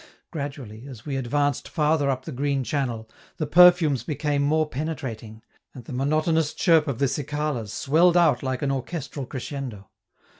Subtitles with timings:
[0.31, 3.07] Gradually, as we advanced farther up the green channel,
[3.37, 5.43] the perfumes became more penetrating,
[5.75, 9.91] and the monotonous chirp of the cicalas swelled out like an orchestral crescendo.